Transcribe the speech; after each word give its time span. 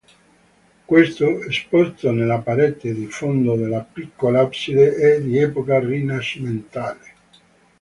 Questo, 0.85 1.43
esposto 1.43 2.09
nella 2.09 2.39
parete 2.39 2.91
di 2.91 3.05
fondo 3.05 3.53
della 3.55 3.81
piccola 3.81 4.39
abside, 4.41 4.95
è 4.95 5.21
di 5.21 5.37
epoca 5.37 5.77
rinascimentale. 5.77 7.07